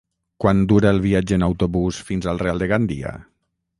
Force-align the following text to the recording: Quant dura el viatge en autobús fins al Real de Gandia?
Quant 0.43 0.61
dura 0.71 0.93
el 0.95 1.01
viatge 1.03 1.37
en 1.39 1.45
autobús 1.49 1.99
fins 2.09 2.29
al 2.33 2.41
Real 2.45 2.65
de 2.65 2.71
Gandia? 2.73 3.13